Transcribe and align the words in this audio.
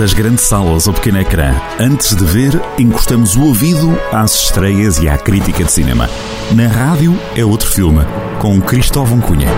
das 0.00 0.14
grandes 0.14 0.46
salas 0.46 0.88
ao 0.88 0.94
pequeno 0.94 1.20
ecrã. 1.20 1.52
Antes 1.78 2.16
de 2.16 2.24
ver, 2.24 2.52
encostamos 2.78 3.36
o 3.36 3.42
ouvido 3.42 3.86
às 4.10 4.44
estreias 4.44 4.96
e 4.96 5.06
à 5.06 5.18
crítica 5.18 5.62
de 5.62 5.70
cinema. 5.70 6.08
Na 6.56 6.68
rádio 6.68 7.12
é 7.36 7.44
outro 7.44 7.68
filme, 7.68 7.98
com 8.40 8.58
Cristóvão 8.62 9.20
Cunha. 9.20 9.48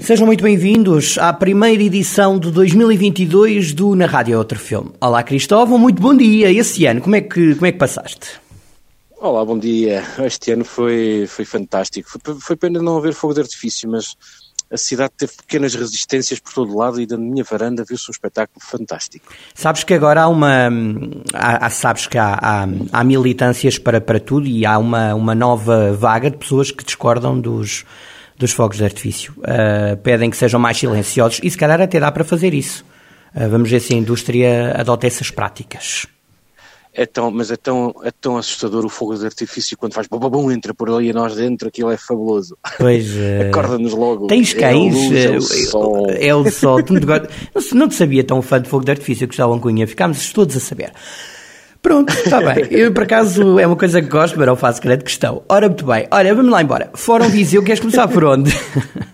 Sejam 0.00 0.24
muito 0.24 0.42
bem-vindos 0.42 1.18
à 1.18 1.34
primeira 1.34 1.82
edição 1.82 2.38
de 2.38 2.50
2022 2.50 3.74
do 3.74 3.94
Na 3.94 4.06
Rádio 4.06 4.36
é 4.36 4.38
Outro 4.38 4.58
Filme. 4.58 4.92
Olá 4.98 5.22
Cristóvão, 5.22 5.76
muito 5.76 6.00
bom 6.00 6.16
dia. 6.16 6.50
Esse 6.50 6.86
ano, 6.86 7.02
como 7.02 7.14
é 7.14 7.20
que, 7.20 7.54
como 7.56 7.66
é 7.66 7.72
que 7.72 7.78
passaste? 7.78 8.40
Olá, 9.20 9.44
bom 9.44 9.58
dia. 9.58 10.02
Este 10.20 10.52
ano 10.52 10.64
foi, 10.64 11.26
foi 11.28 11.44
fantástico. 11.44 12.08
Foi, 12.08 12.40
foi 12.40 12.56
pena 12.56 12.80
não 12.80 12.96
haver 12.96 13.12
fogo 13.12 13.34
de 13.34 13.42
artifício, 13.42 13.86
mas 13.90 14.16
a 14.72 14.76
cidade 14.76 15.12
teve 15.16 15.32
pequenas 15.36 15.74
resistências 15.74 16.40
por 16.40 16.52
todo 16.52 16.76
lado 16.76 17.00
e 17.00 17.06
da 17.06 17.18
minha 17.18 17.44
varanda 17.44 17.84
viu-se 17.86 18.10
um 18.10 18.12
espetáculo 18.12 18.64
fantástico. 18.64 19.26
Sabes 19.54 19.84
que 19.84 19.92
agora 19.92 20.22
há 20.22 20.28
uma. 20.28 20.70
Há, 21.34 21.68
sabes 21.68 22.06
que 22.06 22.16
há, 22.16 22.38
há, 22.40 22.66
há, 22.92 23.04
militâncias 23.04 23.78
para, 23.78 24.00
para 24.00 24.18
tudo 24.18 24.46
e 24.46 24.64
há 24.64 24.78
uma, 24.78 25.14
uma 25.14 25.34
nova 25.34 25.92
vaga 25.92 26.30
de 26.30 26.38
pessoas 26.38 26.70
que 26.70 26.82
discordam 26.84 27.38
dos, 27.38 27.84
dos 28.38 28.52
fogos 28.52 28.78
de 28.78 28.84
artifício. 28.84 29.34
Uh, 29.38 29.96
pedem 29.98 30.30
que 30.30 30.36
sejam 30.36 30.58
mais 30.58 30.78
silenciosos 30.78 31.40
e 31.42 31.50
se 31.50 31.58
calhar 31.58 31.80
até 31.80 32.00
dá 32.00 32.10
para 32.10 32.24
fazer 32.24 32.54
isso. 32.54 32.84
Uh, 33.34 33.48
vamos 33.50 33.70
ver 33.70 33.80
se 33.80 33.92
a 33.92 33.96
indústria 33.96 34.74
adota 34.78 35.06
essas 35.06 35.30
práticas 35.30 36.06
é 36.94 37.06
tão, 37.06 37.30
mas 37.30 37.50
é 37.50 37.56
tão, 37.56 37.94
é 38.04 38.10
tão 38.10 38.36
assustador 38.36 38.84
o 38.84 38.88
fogo 38.88 39.14
de 39.14 39.24
artifício 39.24 39.76
quando 39.76 39.94
faz 39.94 40.06
bum, 40.06 40.50
entra 40.50 40.74
por 40.74 40.90
ali 40.90 41.08
e 41.08 41.12
nós 41.12 41.34
dentro, 41.34 41.68
aquilo 41.68 41.90
é 41.90 41.96
fabuloso. 41.96 42.56
Pois. 42.78 43.10
Acorda-nos 43.48 43.92
logo. 43.92 44.26
Tens 44.26 44.52
cães? 44.52 44.94
É, 44.94 44.98
o, 44.98 45.02
luz, 45.02 45.24
é 45.24 45.36
o 45.36 45.40
sol. 45.40 46.06
É 46.10 46.34
o 46.34 46.50
sol. 46.50 46.78
não, 46.78 47.80
não 47.80 47.88
te 47.88 47.94
sabia 47.94 48.22
tão 48.22 48.42
fã 48.42 48.60
de 48.60 48.68
fogo 48.68 48.84
de 48.84 48.90
artifício, 48.90 49.26
Gustavo 49.26 49.58
Cunha. 49.58 49.86
Ficámos 49.86 50.32
todos 50.32 50.56
a 50.56 50.60
saber. 50.60 50.92
Pronto, 51.80 52.12
está 52.12 52.40
bem. 52.40 52.68
Eu, 52.70 52.92
por 52.92 53.02
acaso, 53.02 53.58
é 53.58 53.66
uma 53.66 53.74
coisa 53.74 54.00
que 54.00 54.08
gosto, 54.08 54.38
mas 54.38 54.46
não 54.46 54.54
faço 54.54 54.80
grande 54.80 55.02
questão. 55.02 55.42
Ora, 55.48 55.66
muito 55.66 55.84
bem. 55.84 56.06
Olha, 56.12 56.32
vamos 56.32 56.52
lá 56.52 56.62
embora. 56.62 56.90
Fórum 56.94 57.28
Viseu, 57.28 57.62
queres 57.64 57.80
começar 57.80 58.06
por 58.06 58.24
onde? 58.24 58.52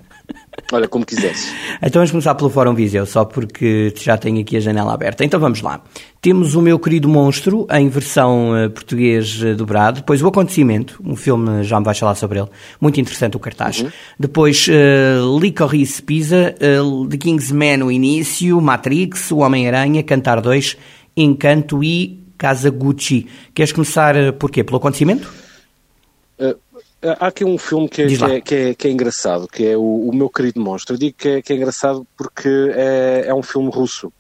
Olha, 0.70 0.86
como 0.86 1.04
quiseres. 1.04 1.50
Então 1.76 2.00
vamos 2.00 2.10
começar 2.10 2.34
pelo 2.34 2.50
Fórum 2.50 2.74
Viseu, 2.74 3.06
só 3.06 3.24
porque 3.24 3.92
já 3.96 4.18
tenho 4.18 4.40
aqui 4.40 4.58
a 4.58 4.60
janela 4.60 4.92
aberta. 4.92 5.24
Então 5.24 5.40
vamos 5.40 5.62
lá. 5.62 5.80
Temos 6.20 6.54
o 6.54 6.60
meu 6.60 6.78
querido 6.78 7.08
monstro, 7.08 7.66
em 7.70 7.88
versão 7.88 8.52
uh, 8.52 8.68
português 8.68 9.42
uh, 9.42 9.54
dobrado. 9.54 10.00
Depois 10.00 10.20
o 10.20 10.28
Acontecimento, 10.28 11.00
um 11.02 11.16
filme, 11.16 11.64
já 11.64 11.78
me 11.78 11.86
vais 11.86 11.98
falar 11.98 12.14
sobre 12.16 12.40
ele. 12.40 12.48
Muito 12.78 13.00
interessante 13.00 13.36
o 13.36 13.40
cartaz. 13.40 13.80
Uhum. 13.80 13.90
Depois 14.18 14.68
uh, 14.68 15.38
Licorice 15.38 16.02
Pizza, 16.02 16.54
uh, 16.82 17.06
The 17.08 17.16
Kingsman, 17.16 17.82
o 17.82 17.90
início, 17.90 18.60
Matrix, 18.60 19.30
O 19.30 19.38
Homem-Aranha, 19.38 20.02
Cantar 20.02 20.42
2, 20.42 20.76
Encanto 21.16 21.82
e 21.82 22.22
Casa 22.36 22.68
Gucci. 22.68 23.26
Queres 23.54 23.72
começar 23.72 24.14
uh, 24.16 24.34
por 24.34 24.50
quê? 24.50 24.62
Pelo 24.62 24.76
Acontecimento? 24.76 25.32
Há 27.00 27.28
aqui 27.28 27.44
um 27.44 27.56
filme 27.56 27.88
que 27.88 28.02
é, 28.02 28.06
que 28.06 28.24
é, 28.24 28.40
que 28.40 28.54
é, 28.54 28.74
que 28.74 28.88
é 28.88 28.90
engraçado, 28.90 29.46
que 29.46 29.64
é 29.64 29.76
o, 29.76 30.08
o, 30.08 30.14
Meu 30.14 30.28
Querido 30.28 30.60
Monstro. 30.60 30.94
Eu 30.94 30.98
digo 30.98 31.16
que 31.16 31.28
é, 31.28 31.42
é 31.48 31.54
engraçado 31.54 32.04
porque 32.16 32.48
é, 32.74 33.24
é 33.26 33.34
um 33.34 33.42
filme 33.42 33.70
russo. 33.70 34.12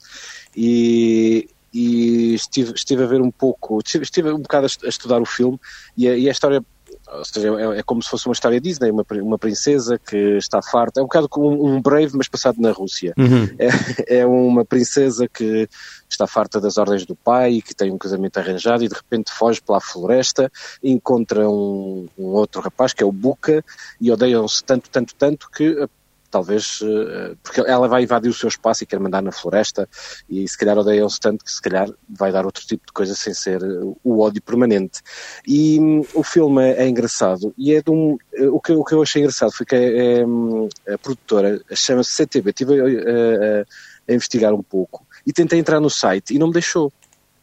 E, 0.56 1.48
e 1.74 2.34
estive, 2.34 2.72
estive 2.74 3.02
a 3.02 3.06
ver 3.06 3.20
um 3.20 3.30
pouco, 3.30 3.80
estive, 3.84 4.04
estive 4.04 4.30
um 4.30 4.40
bocado 4.40 4.66
a, 4.66 4.88
estudar 4.88 5.20
o 5.20 5.26
filme 5.26 5.58
e 5.96 6.08
a, 6.08 6.16
e 6.16 6.28
a 6.28 6.32
história 6.32 6.64
ou 7.12 7.24
seja, 7.24 7.48
é, 7.48 7.78
é, 7.78 7.82
como 7.82 8.02
se 8.02 8.08
fosse 8.08 8.26
uma 8.26 8.32
história 8.32 8.60
Disney, 8.60 8.90
uma, 8.90 9.04
uma 9.22 9.38
princesa 9.38 9.98
que 9.98 10.36
está 10.36 10.60
farta, 10.60 11.00
é 11.00 11.02
um 11.02 11.06
bocado 11.06 11.28
como 11.28 11.48
um, 11.48 11.74
um 11.74 11.80
Brave, 11.80 12.10
mas 12.14 12.28
passado 12.28 12.60
na 12.60 12.70
Rússia. 12.70 13.14
Uhum. 13.16 13.48
É, 13.58 14.18
é, 14.18 14.26
uma 14.26 14.64
princesa 14.64 15.28
que 15.28 15.68
está 16.08 16.26
farta 16.26 16.60
das 16.60 16.78
ordens 16.78 17.04
do 17.04 17.14
pai, 17.14 17.60
que 17.60 17.74
tem 17.74 17.90
um 17.90 17.98
casamento 17.98 18.38
arranjado 18.38 18.84
e 18.84 18.88
de 18.88 18.94
repente 18.94 19.32
foge 19.32 19.60
pela 19.60 19.80
floresta, 19.80 20.50
encontra 20.82 21.48
um, 21.48 22.06
um 22.18 22.26
outro 22.26 22.60
rapaz 22.60 22.92
que 22.92 23.02
é 23.02 23.06
o 23.06 23.12
Buka 23.12 23.64
e 24.00 24.10
odeiam-se 24.10 24.62
tanto, 24.64 24.88
tanto, 24.90 25.14
tanto 25.14 25.50
que 25.50 25.88
talvez 26.30 26.80
eh, 26.82 27.34
porque 27.42 27.60
ela 27.60 27.88
vai 27.88 28.02
invadir 28.02 28.28
o 28.28 28.34
seu 28.34 28.48
espaço 28.48 28.82
e 28.82 28.86
quer 28.86 29.00
mandar 29.00 29.22
na 29.22 29.32
floresta 29.32 29.88
e 30.28 30.46
se 30.46 30.56
calhar 30.56 30.76
odeia-se 30.76 31.18
tanto 31.18 31.44
que 31.44 31.50
se 31.50 31.60
calhar 31.60 31.88
vai 32.08 32.30
dar 32.30 32.44
outro 32.44 32.64
tipo 32.66 32.86
de 32.86 32.92
coisa 32.92 33.14
sem 33.14 33.34
ser 33.34 33.60
o 34.04 34.20
ódio 34.20 34.42
permanente. 34.42 35.00
E 35.46 35.78
um, 35.80 36.04
o 36.14 36.22
filme 36.22 36.62
é, 36.62 36.84
é, 36.84 36.88
engraçado 36.88 37.54
e 37.56 37.74
é 37.74 37.82
de 37.82 37.90
um 37.90 38.18
eh, 38.34 38.48
o 38.48 38.60
que, 38.60 38.72
o 38.72 38.84
que 38.84 38.94
eu 38.94 39.02
achei 39.02 39.22
engraçado 39.22 39.52
foi 39.52 39.66
que 39.66 39.74
é, 39.74 40.20
é, 40.20 40.94
a 40.94 40.98
produtora 40.98 41.60
chama-se 41.74 42.12
CTB 42.12 42.50
estive 42.50 42.80
a, 42.80 42.84
a, 42.84 43.64
a, 44.08 44.14
investigar 44.14 44.52
um 44.54 44.62
pouco 44.62 45.06
e 45.26 45.32
tentei 45.32 45.58
entrar 45.58 45.80
no 45.80 45.90
site 45.90 46.34
e 46.34 46.38
não 46.38 46.48
me 46.48 46.52
deixou. 46.52 46.92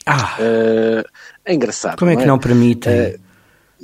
Ah, 0.06 0.38
uh, 0.40 1.10
é 1.44 1.54
engraçado 1.54 1.98
como 1.98 2.12
é 2.12 2.16
que 2.16 2.22
não, 2.22 2.36
não 2.36 2.40
permite 2.40 2.88
uh, 2.88 3.20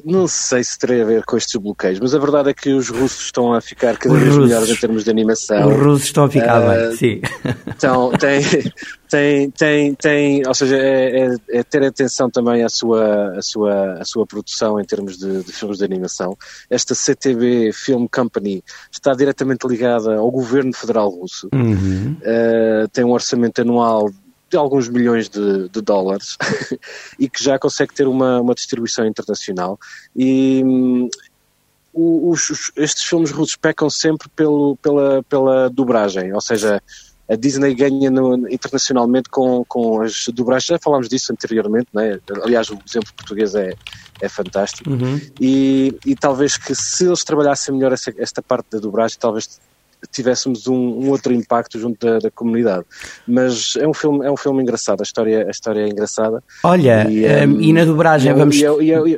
não 0.05 0.27
sei 0.27 0.63
se 0.63 0.77
terá 0.79 1.01
a 1.01 1.05
ver 1.05 1.25
com 1.25 1.35
estes 1.35 1.59
bloqueios, 1.59 1.99
mas 1.99 2.15
a 2.15 2.19
verdade 2.19 2.49
é 2.49 2.53
que 2.53 2.73
os 2.73 2.89
russos 2.89 3.25
estão 3.25 3.53
a 3.53 3.61
ficar 3.61 3.97
cada 3.97 4.15
vez 4.15 4.37
melhores 4.37 4.69
em 4.69 4.75
termos 4.75 5.03
de 5.03 5.09
animação. 5.09 5.67
Os 5.69 5.83
russos 5.83 6.05
estão 6.05 6.23
a 6.25 6.29
ficar 6.29 6.61
uh, 6.61 6.69
bem, 6.69 6.97
sim. 6.97 7.21
Então, 7.75 8.11
tem, 8.11 8.41
tem, 9.09 9.51
tem, 9.51 9.95
tem, 9.95 10.47
ou 10.47 10.53
seja, 10.53 10.77
é, 10.77 11.25
é, 11.25 11.35
é, 11.49 11.63
ter 11.63 11.83
atenção 11.83 12.29
também 12.29 12.63
à 12.63 12.69
sua, 12.69 13.37
à 13.37 13.41
sua, 13.41 13.93
à 13.93 14.05
sua 14.05 14.25
produção 14.25 14.79
em 14.79 14.85
termos 14.85 15.17
de, 15.17 15.43
de, 15.43 15.51
filmes 15.51 15.79
de 15.79 15.83
animação. 15.83 16.37
Esta 16.69 16.93
CTB 16.93 17.71
Film 17.73 18.05
Company 18.05 18.63
está 18.91 19.13
diretamente 19.13 19.67
ligada 19.67 20.15
ao 20.15 20.29
governo 20.29 20.73
federal 20.73 21.09
russo. 21.09 21.49
Uhum. 21.53 22.15
Uh, 22.21 22.87
tem 22.93 23.03
um 23.03 23.11
orçamento 23.11 23.61
anual 23.61 24.09
de 24.51 24.57
alguns 24.57 24.89
milhões 24.89 25.29
de, 25.29 25.69
de 25.69 25.81
dólares 25.81 26.37
e 27.17 27.29
que 27.29 27.41
já 27.41 27.57
consegue 27.57 27.93
ter 27.93 28.07
uma, 28.07 28.41
uma 28.41 28.53
distribuição 28.53 29.05
internacional. 29.07 29.79
E 30.15 30.61
um, 30.63 31.09
os, 31.93 32.71
estes 32.75 33.03
filmes 33.03 33.31
russos 33.31 33.55
pecam 33.55 33.89
sempre 33.89 34.27
pelo, 34.35 34.75
pela, 34.77 35.23
pela 35.23 35.69
dobragem, 35.69 36.33
ou 36.33 36.41
seja, 36.41 36.81
a 37.29 37.35
Disney 37.35 37.73
ganha 37.73 38.11
no, 38.11 38.49
internacionalmente 38.49 39.29
com, 39.29 39.63
com 39.65 40.01
as 40.01 40.25
dobragens, 40.33 40.67
já 40.67 40.79
falámos 40.79 41.07
disso 41.07 41.31
anteriormente, 41.31 41.87
né? 41.93 42.19
aliás 42.43 42.69
o 42.69 42.77
exemplo 42.87 43.13
português 43.15 43.55
é, 43.55 43.73
é 44.21 44.29
fantástico, 44.29 44.89
uhum. 44.89 45.19
e, 45.39 45.97
e 46.05 46.15
talvez 46.15 46.57
que 46.57 46.75
se 46.75 47.05
eles 47.05 47.23
trabalhassem 47.23 47.73
melhor 47.73 47.93
essa, 47.93 48.13
esta 48.17 48.41
parte 48.41 48.67
da 48.71 48.79
dobragem, 48.79 49.17
talvez 49.19 49.59
tivéssemos 50.11 50.67
um, 50.67 50.75
um 50.75 51.09
outro 51.09 51.33
impacto 51.33 51.79
junto 51.79 52.05
da, 52.05 52.19
da, 52.19 52.31
comunidade. 52.31 52.85
Mas 53.27 53.75
é 53.77 53.87
um 53.87 53.93
filme, 53.93 54.25
é 54.25 54.31
um 54.31 54.37
filme 54.37 54.61
engraçado, 54.61 55.01
a 55.01 55.03
história, 55.03 55.45
a 55.47 55.51
história 55.51 55.81
é 55.81 55.87
engraçada. 55.87 56.43
Olha, 56.63 57.07
e, 57.09 57.25
um, 57.45 57.61
e 57.61 57.73
na 57.73 57.85
dobragem 57.85 58.33
vamos. 58.33 58.55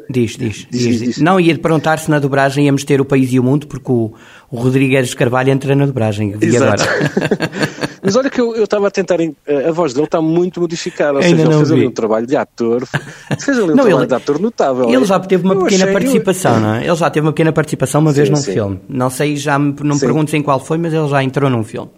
diz, 0.09 0.37
diz, 0.37 0.67
diz, 0.69 0.99
diz, 0.99 1.17
Não, 1.19 1.39
ia-te 1.39 1.59
perguntar 1.59 1.99
se 1.99 2.09
na 2.09 2.19
dobragem 2.19 2.65
íamos 2.65 2.83
ter 2.83 2.99
o 2.99 3.05
País 3.05 3.31
e 3.31 3.39
o 3.39 3.43
Mundo, 3.43 3.67
porque 3.67 3.91
o, 3.91 4.13
o 4.51 4.57
Rodrigues 4.57 5.13
Carvalho 5.13 5.51
entra 5.51 5.75
na 5.75 5.85
dobragem. 5.85 6.35
Exato. 6.41 6.83
Mas 8.03 8.15
olha 8.17 8.29
que 8.29 8.41
eu 8.41 8.63
estava 8.63 8.87
a 8.87 8.91
tentar. 8.91 9.17
A 9.21 9.71
voz 9.71 9.93
dele 9.93 10.05
está 10.05 10.21
muito 10.21 10.59
modificada. 10.59 11.19
Ou 11.19 11.23
Ainda 11.23 11.37
seja, 11.37 11.49
ele 11.49 11.57
fez 11.57 11.69
vi. 11.69 11.75
ali 11.75 11.87
um 11.87 11.91
trabalho 11.91 12.27
de 12.27 12.35
ator. 12.35 12.85
Fez 13.39 13.57
ali 13.57 13.61
um 13.61 13.67
não, 13.67 13.75
trabalho 13.75 13.99
ele, 13.99 14.07
de 14.07 14.13
ator 14.13 14.39
notável. 14.39 14.89
Ele 14.89 15.05
já 15.05 15.19
teve 15.19 15.45
uma 15.45 15.63
pequena 15.63 15.87
participação, 15.87 16.59
não 16.59 16.75
é? 16.75 16.85
Ele 16.85 16.95
já 16.95 17.09
teve 17.09 17.25
uma 17.25 17.31
pequena 17.31 17.53
participação 17.53 18.01
uma 18.01 18.11
vez 18.11 18.27
sim, 18.27 18.33
num 18.33 18.41
sim. 18.41 18.51
filme. 18.51 18.79
Não 18.89 19.09
sei, 19.09 19.37
já 19.37 19.57
me, 19.57 19.73
não 19.81 19.95
me 19.95 20.01
perguntes 20.01 20.33
em 20.33 20.41
qual 20.41 20.59
foi, 20.59 20.77
mas 20.77 20.93
ele 20.93 21.07
já 21.07 21.23
entrou 21.23 21.49
num 21.49 21.63
filme. 21.63 21.89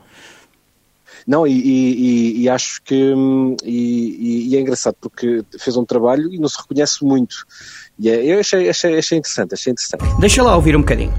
Não, 1.25 1.47
e, 1.47 1.53
e, 1.53 2.41
e 2.41 2.49
acho 2.49 2.81
que. 2.83 3.13
E, 3.63 4.49
e, 4.51 4.55
é 4.55 4.61
engraçado 4.61 4.95
porque 5.01 5.43
fez 5.59 5.75
um 5.75 5.83
trabalho 5.83 6.31
e 6.31 6.37
não 6.37 6.47
se 6.47 6.57
reconhece 6.61 7.03
muito. 7.03 7.35
E 7.97 8.09
é, 8.09 8.23
eu 8.23 8.39
achei, 8.39 8.69
achei, 8.69 8.97
achei 8.97 9.17
interessante, 9.17 9.53
achei 9.53 9.71
interessante. 9.71 10.03
Deixa 10.19 10.43
lá 10.43 10.55
ouvir 10.55 10.75
um 10.75 10.81
bocadinho. 10.81 11.13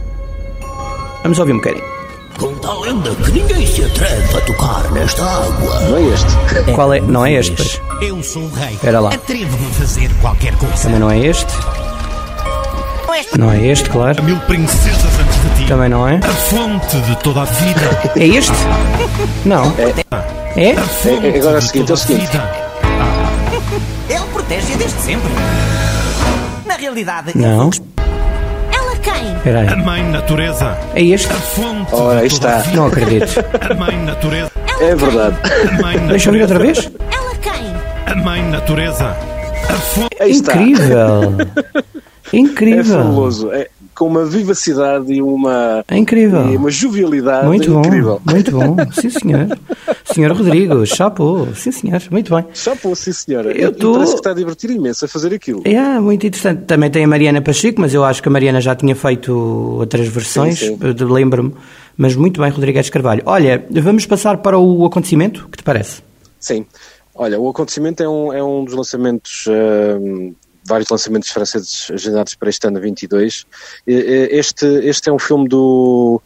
Vamos 1.22 1.40
ouvir 1.40 1.54
um 1.54 1.56
bocadinho. 1.56 1.95
Conta 2.38 2.68
a 2.68 2.80
lenda 2.80 3.14
que 3.14 3.32
ninguém 3.32 3.66
se 3.66 3.84
atreve 3.84 4.36
a 4.36 4.40
tocar 4.42 4.90
nesta 4.92 5.24
água. 5.24 5.80
Não 5.80 5.96
é 5.96 6.02
este. 6.02 6.72
Qual 6.74 6.92
é? 6.94 7.00
Não 7.00 7.26
é 7.26 7.32
este, 7.32 7.52
pois. 7.56 7.80
Eu 8.02 8.22
sou 8.22 8.42
o 8.42 8.50
rei. 8.54 8.74
Espera 8.74 9.00
lá. 9.00 9.10
Atrevo-me 9.14 9.66
a 9.66 9.70
fazer 9.70 10.10
qualquer 10.20 10.54
coisa. 10.56 10.74
Também 10.82 11.00
não 11.00 11.10
é 11.10 11.18
este. 11.18 11.46
Não 13.38 13.50
é 13.52 13.66
este, 13.66 13.88
claro. 13.90 14.18
A 14.18 14.22
mil 14.22 14.38
princesas 14.40 15.02
antes 15.20 15.42
de 15.42 15.62
ti. 15.62 15.68
Também 15.68 15.88
não 15.88 16.06
é. 16.06 16.16
A 16.16 16.28
fonte 16.28 17.00
de 17.00 17.16
toda 17.16 17.42
a 17.42 17.44
vida. 17.44 17.80
É 18.16 18.26
este? 18.26 18.52
Não. 19.44 19.72
É? 19.78 20.60
É? 20.70 20.72
A 20.72 20.82
fonte 20.82 21.26
É- 21.26 21.38
agora 21.38 21.56
é 21.56 21.58
o 21.58 21.62
seguinte, 21.62 21.90
é 21.90 21.94
o 21.94 21.96
seguinte. 21.96 22.36
Ele 24.08 24.24
protege 24.32 24.74
desde 24.76 25.00
sempre. 25.00 25.30
Na 26.66 26.74
realidade, 26.76 27.32
Não. 27.36 27.70
Quem? 29.18 29.32
Espera 29.36 29.58
A 29.60 29.72
aí. 29.74 29.84
mãe 29.84 30.02
natureza. 30.10 30.76
É 30.94 31.02
este? 31.02 31.32
A 31.32 31.36
fonte 31.36 31.94
Ora, 31.94 32.18
aí 32.18 32.24
a 32.24 32.26
está. 32.26 32.62
Não 32.74 32.86
acredito. 32.86 33.44
A 33.70 33.74
mãe 33.74 33.96
natureza. 34.04 34.50
É 34.80 34.94
verdade. 34.94 35.36
A 35.68 35.82
mãe 35.82 35.98
Deixa 36.08 36.28
eu 36.28 36.32
ouvir 36.32 36.42
outra 36.42 36.58
vez? 36.58 36.90
Ela 37.12 37.34
quem? 37.36 37.74
A 38.06 38.14
mãe 38.14 38.42
natureza. 38.50 39.16
A 39.68 39.72
fonte. 39.74 40.16
Incrível. 40.28 41.34
É 42.32 42.38
Incrível. 42.38 42.98
fabuloso. 43.04 43.52
É, 43.52 43.68
com 43.96 44.06
uma 44.06 44.24
vivacidade 44.24 45.12
e 45.12 45.22
uma, 45.22 45.82
é 45.88 45.96
incrível. 45.96 46.52
E 46.52 46.56
uma 46.56 46.70
jovialidade 46.70 47.46
muito 47.46 47.72
bom, 47.72 47.80
incrível. 47.80 48.20
Muito 48.24 48.50
bom, 48.52 48.76
sim 48.92 49.10
senhor. 49.10 49.58
senhor 50.04 50.32
Rodrigo, 50.32 50.84
chapou, 50.86 51.48
sim 51.54 51.72
senhor, 51.72 52.02
muito 52.10 52.34
bem. 52.34 52.44
Chapou, 52.52 52.94
sim 52.94 53.12
senhora. 53.12 53.50
Eu 53.52 53.72
tô... 53.72 53.94
Parece 53.94 54.12
que 54.12 54.18
está 54.18 54.30
a 54.30 54.34
divertir 54.34 54.70
imenso 54.70 55.04
a 55.06 55.08
fazer 55.08 55.34
aquilo. 55.34 55.62
É, 55.64 55.98
muito 55.98 56.26
interessante. 56.26 56.64
Também 56.64 56.90
tem 56.90 57.04
a 57.04 57.08
Mariana 57.08 57.40
Pacheco, 57.40 57.80
mas 57.80 57.94
eu 57.94 58.04
acho 58.04 58.22
que 58.22 58.28
a 58.28 58.32
Mariana 58.32 58.60
já 58.60 58.76
tinha 58.76 58.94
feito 58.94 59.32
outras 59.78 60.06
versões, 60.08 60.60
lembro-me. 61.00 61.54
Mas 61.96 62.14
muito 62.14 62.40
bem, 62.40 62.50
Rodrigues 62.50 62.90
Carvalho. 62.90 63.22
Olha, 63.24 63.64
vamos 63.70 64.04
passar 64.04 64.36
para 64.38 64.58
o 64.58 64.84
acontecimento, 64.84 65.48
que 65.50 65.56
te 65.56 65.62
parece? 65.62 66.02
Sim. 66.38 66.66
Olha, 67.14 67.40
o 67.40 67.48
acontecimento 67.48 68.02
é 68.02 68.08
um, 68.08 68.32
é 68.32 68.44
um 68.44 68.62
dos 68.64 68.74
lançamentos 68.74 69.46
uh, 69.46 70.34
vários 70.66 70.88
lançamentos 70.88 71.30
franceses 71.30 71.90
agendados 71.90 72.34
para 72.34 72.48
este 72.48 72.66
ano 72.66 72.80
22. 72.80 73.46
Este, 73.86 74.66
este 74.66 75.08
é 75.08 75.12
um 75.12 75.18
filme 75.18 75.48
do, 75.48 76.20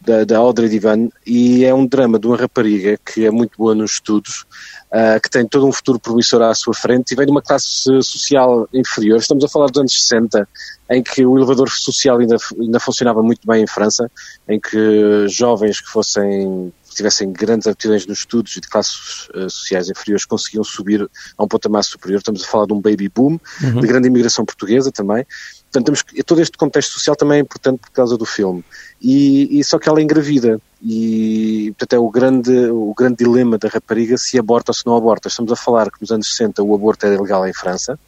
da, 0.00 0.24
da 0.24 0.38
Audrey 0.38 0.68
Divan 0.68 1.08
e 1.26 1.64
é 1.64 1.74
um 1.74 1.86
drama 1.86 2.18
de 2.18 2.26
uma 2.26 2.36
rapariga 2.36 2.98
que 3.04 3.26
é 3.26 3.30
muito 3.30 3.58
boa 3.58 3.74
nos 3.74 3.92
estudos, 3.92 4.46
uh, 4.92 5.20
que 5.22 5.28
tem 5.28 5.46
todo 5.46 5.66
um 5.66 5.72
futuro 5.72 5.98
promissor 5.98 6.40
à 6.42 6.54
sua 6.54 6.72
frente 6.72 7.12
e 7.12 7.16
vem 7.16 7.26
de 7.26 7.32
uma 7.32 7.42
classe 7.42 7.68
social 8.02 8.68
inferior. 8.72 9.18
Estamos 9.18 9.44
a 9.44 9.48
falar 9.48 9.66
dos 9.66 9.80
anos 9.80 9.92
60, 9.92 10.48
em 10.90 11.02
que 11.02 11.26
o 11.26 11.36
elevador 11.36 11.68
social 11.68 12.18
ainda, 12.18 12.36
ainda 12.58 12.80
funcionava 12.80 13.22
muito 13.22 13.46
bem 13.46 13.64
em 13.64 13.66
França, 13.66 14.10
em 14.48 14.58
que 14.58 15.26
jovens 15.28 15.80
que 15.80 15.90
fossem 15.90 16.72
tivessem 16.94 17.32
grandes 17.32 17.66
aptidões 17.66 18.06
nos 18.06 18.18
estudos 18.18 18.56
e 18.56 18.60
de 18.60 18.68
classes 18.68 19.28
uh, 19.34 19.48
sociais 19.48 19.88
inferiores 19.88 20.24
conseguiam 20.24 20.64
subir 20.64 21.08
a 21.36 21.44
um 21.44 21.48
patamar 21.48 21.84
superior. 21.84 22.18
Estamos 22.18 22.42
a 22.42 22.46
falar 22.46 22.66
de 22.66 22.72
um 22.72 22.80
baby 22.80 23.08
boom, 23.08 23.38
uhum. 23.62 23.80
de 23.80 23.86
grande 23.86 24.08
imigração 24.08 24.44
portuguesa 24.44 24.90
também. 24.90 25.26
Portanto, 25.70 25.84
temos, 25.84 26.04
todo 26.24 26.40
este 26.40 26.56
contexto 26.56 26.92
social 26.92 27.14
também 27.14 27.38
é 27.38 27.40
importante 27.42 27.80
por 27.80 27.90
causa 27.90 28.16
do 28.16 28.24
filme. 28.24 28.64
E, 29.00 29.58
e 29.58 29.62
só 29.62 29.78
que 29.78 29.88
ela 29.88 30.00
é 30.00 30.02
engravida 30.02 30.60
e, 30.82 31.74
portanto, 31.76 31.92
é 31.92 31.98
o 31.98 32.10
grande, 32.10 32.70
o 32.70 32.94
grande 32.96 33.16
dilema 33.16 33.58
da 33.58 33.68
rapariga 33.68 34.16
se 34.16 34.38
aborta 34.38 34.70
ou 34.70 34.74
se 34.74 34.86
não 34.86 34.96
aborta. 34.96 35.28
Estamos 35.28 35.52
a 35.52 35.56
falar 35.56 35.90
que 35.90 36.00
nos 36.00 36.10
anos 36.10 36.30
60 36.30 36.62
o 36.62 36.74
aborto 36.74 37.04
era 37.04 37.16
ilegal 37.16 37.46
em 37.46 37.52
França 37.52 37.98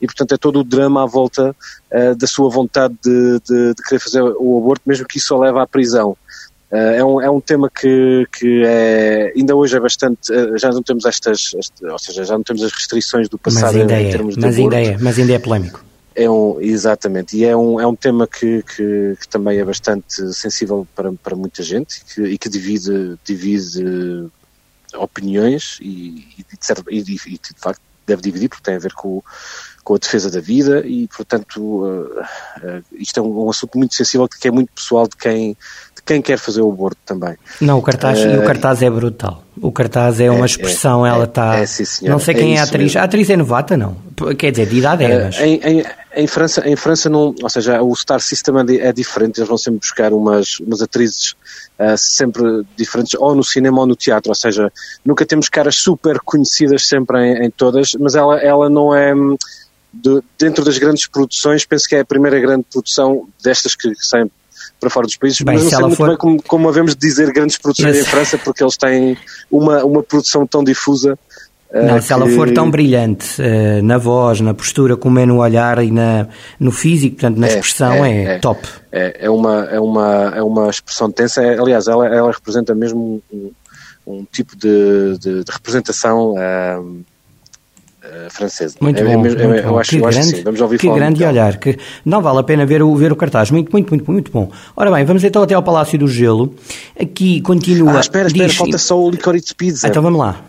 e, 0.00 0.06
portanto, 0.06 0.32
é 0.34 0.38
todo 0.38 0.60
o 0.60 0.64
drama 0.64 1.02
à 1.02 1.06
volta 1.06 1.54
uh, 1.92 2.14
da 2.14 2.26
sua 2.26 2.48
vontade 2.48 2.94
de, 3.02 3.40
de, 3.40 3.74
de, 3.74 3.82
querer 3.82 3.98
fazer 3.98 4.22
o 4.22 4.58
aborto, 4.58 4.82
mesmo 4.86 5.06
que 5.06 5.18
isso 5.18 5.34
a 5.34 5.38
leve 5.38 5.58
à 5.58 5.66
prisão. 5.66 6.16
Uh, 6.70 6.76
é, 6.76 7.04
um, 7.04 7.20
é 7.20 7.30
um 7.30 7.40
tema 7.40 7.68
que, 7.68 8.26
que 8.32 8.62
é, 8.64 9.32
ainda 9.36 9.56
hoje 9.56 9.76
é 9.76 9.80
bastante. 9.80 10.32
Uh, 10.32 10.56
já 10.56 10.70
não 10.70 10.82
temos 10.82 11.04
estas, 11.04 11.52
ou 11.82 11.98
seja, 11.98 12.24
já 12.24 12.34
não 12.34 12.44
temos 12.44 12.62
as 12.62 12.72
restrições 12.72 13.28
do 13.28 13.36
passado 13.36 13.72
mas 13.72 13.76
ainda 13.76 14.00
em, 14.00 14.08
é, 14.08 14.10
termos 14.10 14.34
de 14.36 14.40
mas 14.40 14.54
aborto. 14.54 14.76
Ainda 14.76 14.92
é, 14.92 14.98
mas 14.98 15.18
ainda 15.18 15.32
é 15.32 15.38
polémico. 15.38 15.84
É 16.14 16.28
um, 16.28 16.60
exatamente, 16.60 17.36
e 17.36 17.44
é 17.44 17.56
um, 17.56 17.80
é 17.80 17.86
um 17.86 17.94
tema 17.94 18.26
que, 18.26 18.62
que, 18.62 19.16
que 19.20 19.28
também 19.28 19.58
é 19.58 19.64
bastante 19.64 20.32
sensível 20.34 20.86
para, 20.94 21.12
para 21.12 21.36
muita 21.36 21.62
gente 21.62 21.98
e 21.98 22.14
que, 22.14 22.22
e 22.22 22.38
que 22.38 22.48
divide, 22.48 23.16
divide 23.24 24.28
opiniões 24.96 25.78
e, 25.80 26.26
e, 26.36 27.02
de, 27.02 27.14
e, 27.26 27.38
de, 27.38 27.54
facto 27.56 27.80
deve 28.06 28.22
dividir 28.22 28.48
porque 28.48 28.64
tem 28.64 28.74
a 28.74 28.78
ver 28.78 28.92
com, 28.92 29.22
com 29.84 29.94
a 29.94 29.98
defesa 29.98 30.30
da 30.30 30.40
vida 30.40 30.86
e, 30.86 31.06
portanto, 31.08 31.60
uh, 31.60 32.20
uh, 32.20 32.84
isto 32.92 33.18
é 33.18 33.22
um, 33.22 33.46
um, 33.46 33.50
assunto 33.50 33.78
muito 33.78 33.94
sensível 33.94 34.28
que 34.28 34.48
é 34.48 34.50
muito 34.50 34.72
pessoal 34.72 35.06
de 35.06 35.16
quem, 35.16 35.56
quem 36.04 36.22
quer 36.22 36.38
fazer 36.38 36.62
o 36.62 36.70
aborto 36.70 36.98
também. 37.04 37.36
Não, 37.60 37.78
o 37.78 37.82
cartaz, 37.82 38.20
uh, 38.20 38.28
e 38.28 38.38
o 38.38 38.44
cartaz 38.44 38.82
é 38.82 38.90
brutal. 38.90 39.42
O 39.60 39.70
cartaz 39.70 40.20
é 40.20 40.30
uma 40.30 40.44
é, 40.44 40.46
expressão, 40.46 41.06
é, 41.06 41.10
ela 41.10 41.24
está... 41.24 41.56
É, 41.56 41.66
sim, 41.66 42.08
não 42.08 42.18
sei 42.18 42.34
quem 42.34 42.54
é, 42.54 42.56
é 42.56 42.60
a 42.60 42.62
atriz. 42.64 42.82
Mesmo. 42.84 43.00
A 43.00 43.04
atriz 43.04 43.30
é 43.30 43.36
novata, 43.36 43.76
não? 43.76 43.96
Quer 44.38 44.50
dizer, 44.50 44.66
de 44.66 44.78
idade 44.78 45.04
é, 45.04 45.24
mas... 45.24 45.40
Em, 45.40 45.60
em, 45.62 45.84
em, 46.16 46.26
França, 46.26 46.68
em 46.68 46.76
França 46.76 47.08
não, 47.08 47.34
ou 47.42 47.50
seja, 47.50 47.82
o 47.82 47.94
Star 47.94 48.20
System 48.20 48.54
é 48.80 48.92
diferente, 48.92 49.38
eles 49.38 49.48
vão 49.48 49.58
sempre 49.58 49.80
buscar 49.80 50.12
umas, 50.12 50.58
umas 50.60 50.80
atrizes 50.82 51.34
Uh, 51.80 51.96
sempre 51.96 52.42
diferentes, 52.76 53.14
ou 53.14 53.34
no 53.34 53.42
cinema 53.42 53.80
ou 53.80 53.86
no 53.86 53.96
teatro, 53.96 54.28
ou 54.28 54.34
seja, 54.34 54.70
nunca 55.02 55.24
temos 55.24 55.48
caras 55.48 55.76
super 55.76 56.20
conhecidas 56.20 56.86
sempre 56.86 57.18
em, 57.18 57.46
em 57.46 57.50
todas, 57.50 57.92
mas 57.98 58.14
ela, 58.14 58.38
ela 58.38 58.68
não 58.68 58.94
é, 58.94 59.14
de, 59.92 60.22
dentro 60.38 60.64
das 60.64 60.78
grandes 60.78 61.06
produções, 61.06 61.64
penso 61.64 61.88
que 61.88 61.96
é 61.96 62.00
a 62.00 62.04
primeira 62.04 62.38
grande 62.38 62.64
produção 62.70 63.26
destas 63.42 63.74
que 63.74 63.92
saem 63.96 64.30
para 64.78 64.90
fora 64.90 65.06
dos 65.06 65.16
países, 65.16 65.40
bem, 65.40 65.54
mas 65.54 65.64
não 65.64 65.70
sei 65.70 65.80
muito 65.80 65.96
for... 65.96 66.08
bem 66.08 66.16
como, 66.16 66.42
como 66.42 66.68
havemos 66.68 66.94
de 66.94 67.00
dizer 67.00 67.32
grandes 67.32 67.58
produções 67.58 67.96
mas... 67.96 68.06
em 68.06 68.10
França, 68.10 68.38
porque 68.38 68.62
eles 68.62 68.76
têm 68.76 69.16
uma, 69.50 69.84
uma 69.84 70.02
produção 70.02 70.46
tão 70.46 70.62
difusa. 70.62 71.18
Eh, 71.72 71.86
não, 71.86 72.00
se 72.00 72.08
que... 72.08 72.12
ela 72.12 72.28
for 72.28 72.50
tão 72.52 72.70
brilhante 72.70 73.40
uh, 73.40 73.82
na 73.82 73.96
voz, 73.96 74.40
na 74.40 74.52
postura, 74.52 74.96
como 74.96 75.18
é 75.18 75.26
no 75.26 75.38
olhar 75.38 75.82
e 75.82 75.90
na, 75.90 76.26
no 76.58 76.72
físico, 76.72 77.16
portanto, 77.16 77.38
na 77.38 77.46
é, 77.46 77.50
expressão, 77.50 78.04
é, 78.04 78.10
é, 78.10 78.24
é, 78.24 78.38
top. 78.38 78.68
É, 78.90 79.16
é, 79.26 79.30
uma, 79.30 79.64
é, 79.66 79.80
uma, 79.80 80.32
é 80.36 80.42
uma 80.42 80.68
expressão 80.68 81.10
tensa. 81.10 81.42
É, 81.42 81.58
aliás, 81.58 81.86
ela, 81.86 82.06
ela 82.06 82.32
representa 82.32 82.74
mesmo 82.74 83.22
um, 83.32 83.52
um 84.06 84.26
tipo 84.30 84.56
de, 84.56 85.18
de, 85.18 85.44
de 85.44 85.52
representação. 85.52 86.34
Uh, 86.34 87.04
uh, 88.04 88.30
francesa. 88.30 88.76
Muito 88.80 89.00
é, 89.00 89.04
bom, 89.04 89.10
é, 89.10 89.16
muito 89.16 89.38
eu 89.38 89.70
bom. 89.70 89.78
acho, 89.78 89.90
que 89.90 89.96
eu 89.96 90.00
grande, 90.02 90.18
acho 90.18 90.30
que 90.30 90.36
sim. 90.36 90.42
Vamos 90.42 90.60
ouvir 90.60 90.78
que 90.78 90.86
falar 90.86 90.98
grande 90.98 91.24
olhar. 91.24 91.56
Que 91.58 91.78
não 92.04 92.22
vale 92.22 92.38
a 92.38 92.42
pena 92.42 92.66
ver 92.66 92.82
o, 92.82 92.94
ver 92.94 93.12
o 93.12 93.16
cartaz. 93.16 93.50
Muito, 93.50 93.70
muito, 93.72 93.90
muito, 93.90 94.10
muito 94.10 94.32
bom. 94.32 94.50
Ora 94.76 94.90
bem, 94.90 95.04
vamos 95.04 95.24
então 95.24 95.42
até 95.42 95.54
ao 95.54 95.62
Palácio 95.62 95.98
do 95.98 96.08
Gelo. 96.08 96.54
Aqui 96.98 97.40
continua... 97.40 97.96
Ah, 97.96 98.00
espera, 98.00 98.28
espera, 98.28 98.48
Diz... 98.48 98.56
falta 98.56 98.78
só 98.78 99.00
o 99.00 99.10
Licorice 99.10 99.54
Pizza. 99.54 99.88
Então 99.88 100.02
vamos 100.02 100.18
lá. 100.18 100.44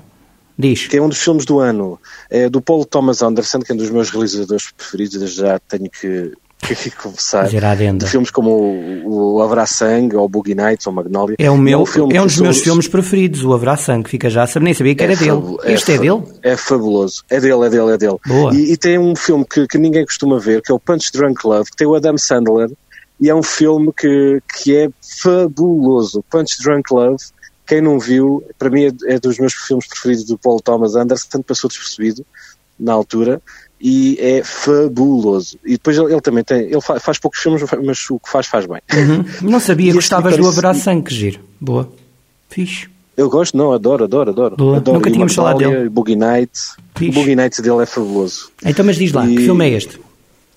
Diz. 0.58 0.88
Que 0.88 0.98
é 0.98 1.02
um 1.02 1.10
dos 1.10 1.20
filmes 1.20 1.46
do 1.46 1.60
ano. 1.60 2.00
É 2.30 2.50
do 2.50 2.62
Paul 2.62 2.86
Thomas 2.86 3.22
Anderson, 3.22 3.60
que 3.60 3.72
é 3.72 3.76
um 3.76 3.78
dos 3.78 3.90
meus 3.90 4.10
realizadores 4.10 4.72
preferidos. 4.72 5.20
Desde 5.20 5.38
já 5.38 5.60
tenho 5.60 5.90
que 5.90 6.34
que 6.62 6.92
confessar. 6.92 7.48
De 7.48 8.08
filmes 8.08 8.30
como 8.30 8.52
o, 8.52 9.36
o 9.36 9.42
Haverá 9.42 9.66
Sangue, 9.66 10.16
ou 10.16 10.30
Boogie 10.30 10.56
Nights, 10.56 10.88
ou 10.88 10.94
Magnolia. 10.94 11.36
É, 11.40 11.50
o 11.50 11.58
meu, 11.58 11.84
é 11.96 12.02
um, 12.02 12.12
é 12.12 12.22
um 12.22 12.26
dos 12.26 12.40
meus 12.40 12.60
filmes 12.60 12.88
preferidos, 12.88 13.44
o 13.44 13.54
Haverá 13.54 13.76
Sangue, 13.76 14.10
fica 14.10 14.30
já, 14.30 14.48
nem 14.62 14.74
sabia 14.74 14.96
que 14.96 15.04
era 15.04 15.14
é 15.14 15.16
dele. 15.16 15.58
este 15.66 15.92
é, 15.92 15.96
é, 15.96 15.98
dele? 15.98 16.24
É 16.44 16.56
fabuloso. 16.56 17.24
É 17.30 17.40
dele, 17.40 17.66
é 17.66 17.70
dele, 17.70 17.92
é 17.92 17.98
dele. 17.98 18.18
Boa. 18.26 18.54
E, 18.54 18.74
e 18.74 18.78
tem 18.78 18.98
um 18.98 19.16
filme 19.16 19.46
que, 19.46 19.68
que 19.68 19.78
ninguém 19.78 20.06
costuma 20.06 20.40
ver, 20.40 20.62
que 20.62 20.72
é 20.72 20.76
o 20.76 20.80
Punch 20.80 21.12
Drunk 21.12 21.46
Love, 21.46 21.72
que 21.72 21.78
tem 21.78 21.88
o 21.88 21.96
Adam 21.96 22.18
Sandler, 22.18 22.70
e 23.20 23.30
é 23.30 23.36
um 23.36 23.44
filme 23.44 23.92
que, 23.96 24.42
que 24.58 24.76
é 24.76 24.90
fabuloso. 25.24 26.24
Punch 26.30 26.58
Drunk 26.62 26.92
Love, 26.92 27.24
quem 27.68 27.80
não 27.82 28.00
viu, 28.00 28.44
para 28.58 28.70
mim 28.70 28.86
é, 28.86 29.14
é 29.14 29.20
dos 29.20 29.38
meus 29.40 29.54
filmes 29.54 29.88
preferidos 29.88 30.26
do 30.26 30.38
Paul 30.38 30.60
Thomas 30.60 30.96
Anderson, 30.96 31.28
tanto 31.30 31.46
passou 31.46 31.70
despercebido 31.70 32.26
na 32.80 32.94
altura, 32.94 33.42
e 33.82 34.18
é 34.20 34.44
fabuloso. 34.44 35.58
E 35.66 35.72
depois 35.72 35.98
ele, 35.98 36.14
ele 36.14 36.22
também 36.22 36.44
tem, 36.44 36.62
ele 36.62 36.82
faz, 36.82 37.02
faz, 37.02 37.20
poucos 37.20 37.40
filmes, 37.40 37.64
mas 37.84 38.10
o 38.10 38.20
que 38.20 38.30
faz, 38.30 38.46
faz 38.46 38.66
bem. 38.66 38.80
Uhum. 38.94 39.26
Não 39.50 39.60
sabia 39.60 39.88
que 39.88 39.96
gostavas 39.96 40.38
do 40.38 40.48
Haverá 40.48 40.74
Sangue, 40.74 41.14
giro. 41.14 41.40
Boa. 41.60 41.92
Fixe. 42.50 42.90
Eu 43.18 43.30
gosto, 43.30 43.58
não, 43.58 43.74
adoro, 43.74 44.06
adoro, 44.06 44.30
adoro. 44.32 44.56
Boa. 44.56 44.78
adoro. 44.78 44.98
Nunca 44.98 45.12
tínhamos 45.12 45.36
falado 45.36 45.58
dele. 45.58 45.90
Boogie 45.90 46.16
Nights. 46.16 46.76
O 47.00 47.12
Boogie 47.12 47.36
Nights 47.36 47.60
dele 47.60 47.84
é 47.84 47.86
fabuloso. 47.86 48.50
Então, 48.66 48.86
mas 48.86 48.96
diz 48.96 49.12
lá, 49.12 49.28
e... 49.28 49.36
que 49.36 49.44
filme 49.44 49.66
é 49.66 49.74
este? 49.74 50.00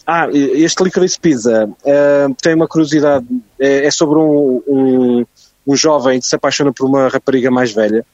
Ah, 0.07 0.28
este 0.33 0.85
Licorice 0.85 1.19
Pizza 1.19 1.66
uh, 1.66 2.35
tem 2.40 2.54
uma 2.54 2.69
curiosidade, 2.69 3.26
é, 3.59 3.87
é 3.87 3.90
sobre 3.90 4.19
um, 4.19 4.62
um, 4.66 5.26
um, 5.66 5.76
jovem 5.76 6.21
que 6.21 6.26
se 6.26 6.37
apaixona 6.37 6.73
por 6.73 6.87
uma 6.87 7.09
rapariga 7.09 7.50
mais 7.50 7.73
velha 7.73 8.04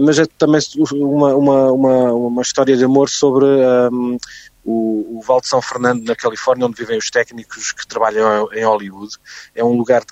mas 0.00 0.18
é 0.18 0.26
também 0.38 0.60
uma, 0.92 1.34
uma, 1.34 1.72
uma, 1.72 2.12
uma 2.12 2.42
história 2.42 2.76
de 2.76 2.84
amor 2.84 3.08
sobre 3.08 3.46
um, 3.92 4.16
o, 4.64 5.18
o 5.18 5.22
Val 5.22 5.40
de 5.40 5.48
São 5.48 5.62
Fernando, 5.62 6.04
na 6.04 6.14
Califórnia, 6.14 6.66
onde 6.66 6.76
vivem 6.76 6.98
os 6.98 7.10
técnicos 7.10 7.72
que 7.72 7.86
trabalham 7.86 8.48
em 8.52 8.64
Hollywood. 8.64 9.16
É 9.54 9.64
um 9.64 9.76
lugar 9.76 10.04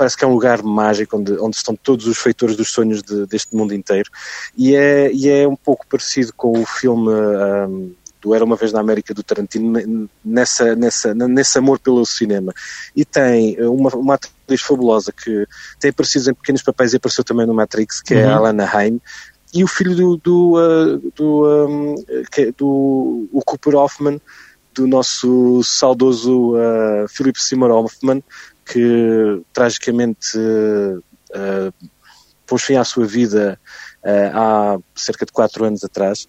parece 0.00 0.16
que 0.16 0.24
é 0.24 0.26
um 0.26 0.32
lugar 0.32 0.62
mágico 0.62 1.18
onde, 1.18 1.32
onde 1.38 1.56
estão 1.56 1.76
todos 1.76 2.06
os 2.06 2.16
feitores 2.16 2.56
dos 2.56 2.70
sonhos 2.70 3.02
de, 3.02 3.26
deste 3.26 3.54
mundo 3.54 3.74
inteiro 3.74 4.10
e 4.56 4.74
é, 4.74 5.12
e 5.12 5.28
é 5.28 5.46
um 5.46 5.56
pouco 5.56 5.86
parecido 5.86 6.32
com 6.32 6.58
o 6.58 6.64
filme 6.64 7.10
um, 7.10 7.94
do 8.20 8.34
Era 8.34 8.44
Uma 8.44 8.56
Vez 8.56 8.72
na 8.72 8.80
América 8.80 9.14
do 9.14 9.22
Tarantino 9.22 10.08
nessa, 10.24 10.74
nessa, 10.76 11.14
nesse 11.14 11.58
amor 11.58 11.78
pelo 11.78 12.04
cinema. 12.04 12.52
E 12.94 13.04
tem 13.04 13.56
uma, 13.60 13.90
uma 13.96 14.14
atriz 14.14 14.60
fabulosa 14.60 15.12
que 15.12 15.46
tem 15.78 15.90
aparecido 15.90 16.30
em 16.30 16.34
pequenos 16.34 16.62
papéis 16.62 16.92
e 16.92 16.96
apareceu 16.96 17.24
também 17.24 17.46
no 17.46 17.54
Matrix, 17.54 18.02
que 18.02 18.14
é 18.14 18.24
uhum. 18.24 18.30
é 18.30 18.32
a 18.32 18.36
Alana 18.36 18.70
Haim, 18.72 19.00
e 19.52 19.64
o 19.64 19.66
filho 19.66 19.94
do, 19.94 20.16
do, 20.16 20.54
uh, 20.54 21.12
do, 21.16 21.66
um, 21.68 21.94
é 22.36 22.52
do 22.52 23.28
o 23.32 23.42
Cooper 23.44 23.74
Hoffman, 23.74 24.20
do 24.72 24.86
nosso 24.86 25.62
saudoso 25.64 26.54
uh, 26.54 27.08
Philip 27.08 27.40
Seymour 27.40 27.70
Hoffman, 27.70 28.22
que 28.64 29.42
tragicamente 29.52 30.38
uh, 30.38 31.72
pôs 32.46 32.62
fim 32.62 32.76
à 32.76 32.84
sua 32.84 33.04
vida 33.04 33.58
uh, 34.04 34.36
há 34.36 34.78
cerca 34.94 35.26
de 35.26 35.32
quatro 35.32 35.64
anos 35.64 35.82
atrás 35.82 36.28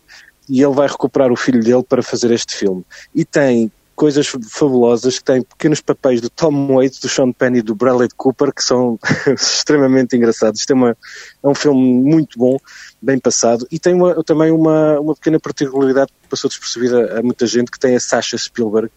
e 0.51 0.62
ele 0.62 0.74
vai 0.74 0.86
recuperar 0.86 1.31
o 1.31 1.36
filho 1.38 1.63
dele 1.63 1.81
para 1.81 2.03
fazer 2.03 2.29
este 2.29 2.53
filme. 2.53 2.84
E 3.15 3.24
tem 3.24 3.72
coisas 3.96 4.27
fabulosas, 4.50 5.17
que 5.17 5.24
tem 5.24 5.41
pequenos 5.41 5.79
papéis 5.79 6.20
do 6.20 6.29
Tom 6.29 6.75
Waits, 6.75 7.00
do 7.00 7.08
Sean 7.08 7.31
Penn 7.31 7.55
e 7.55 7.62
do 7.62 7.74
Bradley 7.74 8.10
Cooper, 8.17 8.53
que 8.53 8.62
são 8.62 9.00
extremamente 9.34 10.17
engraçados. 10.17 10.60
Isto 10.60 10.72
é, 10.72 10.75
uma, 10.75 10.98
é 11.41 11.48
um 11.48 11.55
filme 11.55 11.79
muito 11.79 12.38
bom, 12.38 12.58
bem 13.01 13.17
passado, 13.17 13.65
e 13.72 13.79
tem 13.79 13.93
uma, 13.93 14.22
também 14.25 14.51
uma, 14.51 15.00
uma 15.00 15.15
pequena 15.15 15.39
particularidade 15.39 16.12
que 16.22 16.27
passou 16.27 16.50
despercebida 16.50 17.17
a 17.17 17.24
muita 17.24 17.48
gente, 17.48 17.72
que 17.72 17.79
tem 17.79 17.96
a 17.96 18.00
Sasha 18.00 18.38
Spielberg, 18.38 18.91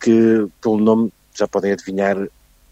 que 0.00 0.48
pelo 0.60 0.78
nome 0.78 1.12
já 1.32 1.46
podem 1.46 1.70
adivinhar 1.70 2.16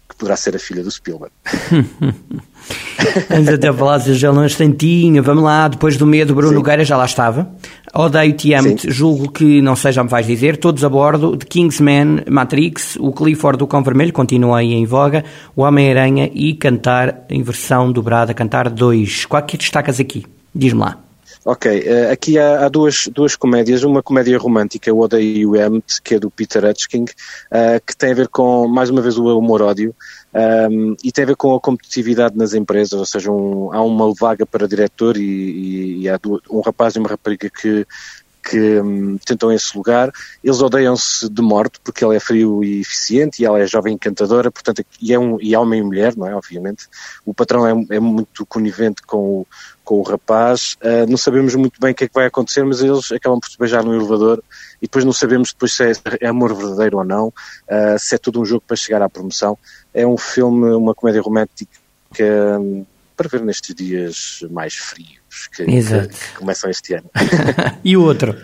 que 0.09 0.15
poderá 0.17 0.35
ser 0.35 0.55
a 0.55 0.59
filha 0.59 0.83
do 0.83 0.91
Spielberg. 0.91 1.33
Antes 3.29 3.53
até 3.53 3.71
falar 3.71 3.99
já 3.99 4.31
um 4.31 4.43
instantinho, 4.43 5.21
vamos 5.21 5.43
lá, 5.43 5.67
depois 5.67 5.97
do 5.97 6.05
medo, 6.05 6.33
Bruno 6.33 6.53
Nogueira 6.53 6.83
já 6.83 6.97
lá 6.97 7.05
estava. 7.05 7.49
Odeio-te 7.93 8.53
amo-te, 8.53 8.91
julgo 8.91 9.31
que 9.31 9.61
não 9.61 9.75
sei, 9.75 9.91
já 9.91 10.03
me 10.03 10.09
vais 10.09 10.27
dizer, 10.27 10.57
todos 10.57 10.83
a 10.83 10.89
bordo 10.89 11.37
de 11.37 11.45
Kingsman, 11.45 12.23
Matrix, 12.29 12.97
o 12.99 13.11
Clifford 13.11 13.57
do 13.57 13.67
Cão 13.67 13.81
Vermelho, 13.81 14.11
continua 14.11 14.59
aí 14.59 14.73
em 14.73 14.85
voga, 14.85 15.23
o 15.55 15.61
Homem-Aranha 15.61 16.29
e 16.33 16.53
cantar 16.53 17.25
em 17.29 17.41
versão 17.41 17.91
dobrada, 17.91 18.33
cantar 18.33 18.69
dois. 18.69 19.25
Qual 19.25 19.41
que 19.43 19.57
destacas 19.57 19.99
aqui? 19.99 20.25
Diz-me 20.53 20.81
lá. 20.81 21.07
Ok, 21.45 21.79
uh, 21.79 22.11
aqui 22.11 22.37
há, 22.37 22.65
há, 22.65 22.69
duas, 22.69 23.07
duas 23.07 23.37
comédias, 23.37 23.83
uma 23.83 24.03
comédia 24.03 24.37
romântica, 24.37 24.93
o 24.93 24.99
Odeio 24.99 25.55
Emmett, 25.55 26.01
que 26.01 26.15
é 26.15 26.19
do 26.19 26.29
Peter 26.29 26.65
Hutchking, 26.65 27.05
uh, 27.05 27.81
que 27.85 27.95
tem 27.95 28.11
a 28.11 28.15
ver 28.15 28.27
com, 28.27 28.67
mais 28.67 28.89
uma 28.89 29.01
vez, 29.01 29.17
o 29.17 29.37
humor-ódio, 29.37 29.95
um, 30.37 30.95
e 31.03 31.11
tem 31.11 31.23
a 31.23 31.27
ver 31.27 31.35
com 31.35 31.55
a 31.55 31.59
competitividade 31.59 32.37
nas 32.37 32.53
empresas, 32.53 32.93
ou 32.93 33.05
seja, 33.05 33.31
um, 33.31 33.73
há 33.73 33.81
uma 33.81 34.13
vaga 34.13 34.45
para 34.45 34.67
diretor 34.67 35.17
e, 35.17 35.21
e, 35.21 36.01
e 36.01 36.09
há 36.09 36.19
um 36.51 36.61
rapaz 36.61 36.95
e 36.95 36.99
uma 36.99 37.09
rapariga 37.09 37.49
que 37.49 37.87
que 38.49 38.79
hum, 38.79 39.17
tentam 39.25 39.51
esse 39.51 39.75
lugar. 39.75 40.11
Eles 40.43 40.61
odeiam-se 40.61 41.29
de 41.29 41.41
morte 41.41 41.79
porque 41.83 42.03
ele 42.03 42.15
é 42.15 42.19
frio 42.19 42.63
e 42.63 42.79
eficiente 42.79 43.41
e 43.41 43.45
ela 43.45 43.59
é 43.59 43.67
jovem 43.67 43.93
encantadora, 43.93 44.49
portanto, 44.49 44.85
e 45.01 45.13
é, 45.13 45.19
um, 45.19 45.37
e 45.41 45.53
é 45.53 45.59
homem 45.59 45.81
e 45.81 45.83
mulher, 45.83 46.15
não 46.15 46.27
é? 46.27 46.33
Obviamente. 46.33 46.87
O 47.25 47.33
patrão 47.33 47.67
é, 47.67 47.95
é 47.95 47.99
muito 47.99 48.45
conivente 48.45 49.01
com 49.01 49.41
o, 49.41 49.47
com 49.83 49.99
o 49.99 50.01
rapaz. 50.01 50.77
Uh, 50.81 51.09
não 51.09 51.17
sabemos 51.17 51.55
muito 51.55 51.79
bem 51.79 51.91
o 51.91 51.95
que 51.95 52.05
é 52.05 52.07
que 52.07 52.13
vai 52.13 52.25
acontecer, 52.25 52.63
mas 52.63 52.81
eles 52.81 53.11
acabam 53.11 53.39
por 53.39 53.49
se 53.49 53.57
beijar 53.57 53.83
no 53.83 53.93
elevador 53.93 54.41
e 54.81 54.85
depois 54.85 55.03
não 55.03 55.13
sabemos 55.13 55.51
depois 55.51 55.73
se 55.73 55.83
é, 55.83 55.91
é 56.21 56.27
amor 56.27 56.53
verdadeiro 56.55 56.97
ou 56.97 57.03
não, 57.03 57.27
uh, 57.27 57.99
se 57.99 58.15
é 58.15 58.17
todo 58.17 58.39
um 58.39 58.45
jogo 58.45 58.63
para 58.65 58.77
chegar 58.77 59.01
à 59.01 59.09
promoção. 59.09 59.57
É 59.93 60.07
um 60.07 60.17
filme, 60.17 60.71
uma 60.71 60.95
comédia 60.95 61.21
romântica. 61.21 61.77
Um, 62.19 62.85
para 63.17 63.27
ver 63.27 63.41
nestes 63.41 63.73
dias 63.73 64.39
mais 64.51 64.75
frios 64.75 65.26
que, 65.45 65.65
que, 65.65 66.07
que 66.07 66.33
começam 66.35 66.69
este 66.69 66.95
ano. 66.95 67.09
e 67.83 67.95
o 67.95 68.03
outro? 68.03 68.35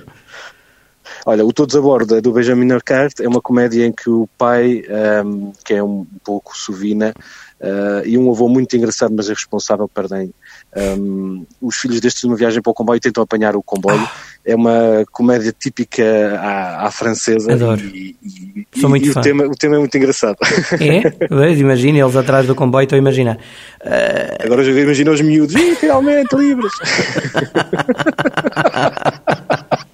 Olha, 1.26 1.46
o 1.46 1.54
Todos 1.54 1.76
a 1.76 1.82
Bordo 1.82 2.18
é 2.18 2.22
do 2.22 2.34
Benjamin 2.34 2.72
Arcart, 2.74 3.20
é 3.22 3.28
uma 3.28 3.42
comédia 3.42 3.86
em 3.86 3.92
que 3.92 4.10
o 4.10 4.28
pai, 4.38 4.84
um, 5.26 5.54
que 5.64 5.74
é 5.74 5.82
um 5.82 6.06
pouco 6.24 6.58
sovina, 6.58 7.14
uh, 7.62 8.06
e 8.06 8.18
um 8.18 8.30
avô 8.30 8.50
muito 8.50 8.76
engraçado, 8.76 9.14
mas 9.16 9.28
irresponsável, 9.28 9.88
perdem 9.88 10.34
um, 10.76 11.46
os 11.62 11.78
filhos 11.78 12.02
destes 12.02 12.24
numa 12.24 12.36
viagem 12.36 12.62
para 12.62 12.72
o 12.72 12.74
comboio 12.74 13.00
tentam 13.00 13.24
apanhar 13.24 13.56
o 13.56 13.64
comboio. 13.64 14.08
É 14.46 14.56
uma 14.56 15.06
comédia 15.12 15.54
típica 15.58 16.04
à, 16.40 16.88
à 16.88 16.92
francesa. 16.92 17.54
Adoro. 17.54 17.82
E, 17.82 18.16
e, 18.22 18.80
Sou 18.80 18.90
muito 18.90 19.08
e 19.08 19.14
fã. 19.14 19.20
O, 19.20 19.24
tema, 19.24 19.44
o 19.46 19.56
tema 19.56 19.76
é 19.76 19.80
muito 19.80 19.98
engraçado. 19.98 20.38
É? 20.80 21.54
Imagina 21.54 22.00
eles 22.00 22.16
atrás 22.16 22.46
do 22.46 22.56
comboio, 22.56 22.84
estou 22.84 22.98
a 22.98 23.00
imaginar. 23.00 23.36
Uh... 23.36 24.44
Agora 24.44 24.64
já 24.64 24.72
imagina 24.72 25.12
os 25.12 25.22
miúdos, 25.22 25.56
Ih, 25.56 25.76
finalmente 25.76 26.36
livres. 26.36 26.74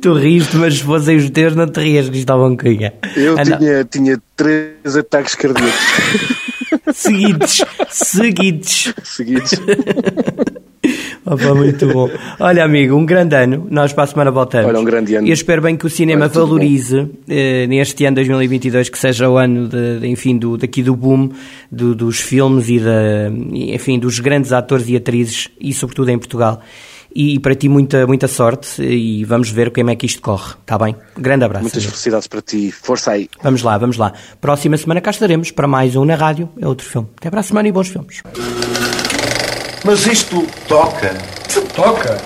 tu 0.00 0.14
riste, 0.14 0.56
mas 0.56 0.78
se 0.78 0.82
fossem 0.82 1.16
os 1.16 1.30
teus, 1.30 1.54
não 1.54 1.66
te 1.66 1.80
rias, 1.80 2.08
Cristóvão 2.08 2.56
Cunha. 2.56 2.94
Eu 3.16 3.36
ah, 3.38 3.44
tinha, 3.44 3.84
tinha 3.84 4.22
três 4.36 4.96
ataques 4.96 5.34
cardíacos. 5.34 5.74
seguidos, 6.94 7.64
seguidos. 7.90 8.94
Seguidos. 9.04 9.50
Opa, 11.24 11.54
muito 11.54 11.86
bom. 11.86 12.10
Olha, 12.38 12.64
amigo, 12.64 12.96
um 12.96 13.04
grande 13.04 13.34
ano. 13.34 13.66
Nós 13.70 13.92
para 13.92 14.04
a 14.04 14.06
semana 14.06 14.30
voltamos. 14.30 14.68
Olha, 14.68 14.80
um 14.80 14.84
grande 14.84 15.14
ano. 15.14 15.26
Eu 15.26 15.32
espero 15.32 15.62
bem 15.62 15.76
que 15.76 15.86
o 15.86 15.90
cinema 15.90 16.24
Olha, 16.24 16.34
valorize 16.34 17.08
eh, 17.28 17.66
neste 17.66 18.04
ano 18.04 18.16
2022 18.16 18.88
que 18.88 18.98
seja 18.98 19.28
o 19.28 19.36
ano 19.36 19.68
de, 19.68 20.00
de, 20.00 20.06
enfim, 20.06 20.36
do, 20.36 20.56
daqui 20.56 20.82
do 20.82 20.94
boom 20.94 21.30
do, 21.70 21.94
dos 21.94 22.20
filmes 22.20 22.68
e 22.68 22.78
da, 22.78 23.30
enfim, 23.54 23.98
dos 23.98 24.20
grandes 24.20 24.52
atores 24.52 24.88
e 24.88 24.96
atrizes 24.96 25.48
e 25.60 25.72
sobretudo 25.72 26.10
em 26.10 26.18
Portugal 26.18 26.62
e 27.14 27.38
para 27.38 27.54
ti 27.54 27.68
muita, 27.68 28.06
muita 28.06 28.28
sorte 28.28 28.82
e 28.82 29.24
vamos 29.24 29.50
ver 29.50 29.72
como 29.72 29.90
é 29.90 29.96
que 29.96 30.06
isto 30.06 30.20
corre, 30.20 30.54
está 30.60 30.78
bem? 30.78 30.94
Grande 31.16 31.44
abraço. 31.44 31.64
Muitas 31.64 31.84
felicidades 31.84 32.28
para 32.28 32.42
ti, 32.42 32.70
força 32.70 33.12
aí. 33.12 33.28
Vamos 33.42 33.62
lá, 33.62 33.78
vamos 33.78 33.96
lá. 33.96 34.12
Próxima 34.40 34.76
semana 34.76 35.00
cá 35.00 35.10
estaremos 35.10 35.50
para 35.50 35.66
mais 35.66 35.96
um 35.96 36.04
na 36.04 36.14
rádio, 36.14 36.48
é 36.60 36.66
outro 36.66 36.86
filme. 36.86 37.08
Até 37.16 37.30
para 37.30 37.40
a 37.40 37.42
semana 37.42 37.68
e 37.68 37.72
bons 37.72 37.88
filmes. 37.88 38.22
Mas 39.88 40.06
isto 40.06 40.46
toca? 40.68 41.16
Se 41.48 41.62
toca. 41.62 42.18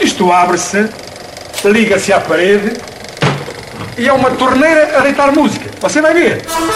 Isto 0.00 0.32
abre-se, 0.32 0.88
liga-se 1.62 2.14
à 2.14 2.18
parede 2.18 2.80
e 3.98 4.08
é 4.08 4.12
uma 4.14 4.30
torneira 4.30 4.96
a 4.96 5.02
deitar 5.02 5.30
música. 5.30 5.68
Você 5.82 6.00
vai 6.00 6.14
ver. 6.14 6.42
Na 6.46 6.54
rádio 6.54 6.70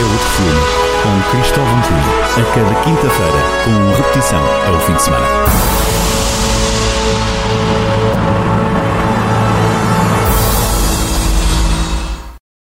é 0.00 0.10
outro 0.10 0.28
filme, 0.36 0.60
com 1.04 1.30
Cristóvão 1.30 1.82
Cunha, 1.82 2.24
a 2.34 2.52
cada 2.52 2.74
quinta-feira, 2.82 3.42
com 3.64 4.02
repetição 4.02 4.42
ao 4.66 4.80
fim 4.80 4.94
de 4.94 5.02
semana. 5.02 5.75